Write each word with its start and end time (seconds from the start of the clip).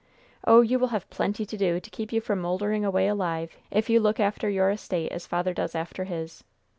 Oh, 0.47 0.61
you 0.61 0.79
will 0.79 0.87
have 0.87 1.07
plenty 1.11 1.45
to 1.45 1.55
do 1.55 1.79
to 1.79 1.89
keep 1.91 2.11
you 2.11 2.21
from 2.21 2.39
moldering 2.39 2.83
away 2.83 3.07
alive, 3.07 3.55
if 3.69 3.87
you 3.87 3.99
look 3.99 4.19
after 4.19 4.49
your 4.49 4.71
estate 4.71 5.11
as 5.11 5.27
father 5.27 5.53
does 5.53 5.75
after 5.75 6.05
his. 6.05 6.43